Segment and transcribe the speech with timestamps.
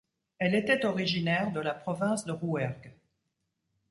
[0.39, 2.91] Elle était originaire de la province de Rouergue.